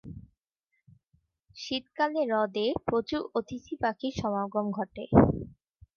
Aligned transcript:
শীতকালে 1.57 2.21
হ্রদে 2.25 2.65
প্রচুর 2.87 3.21
অতিথি 3.37 3.73
পাখির 3.81 4.13
সমাগম 4.19 4.65
ঘটে। 4.71 5.03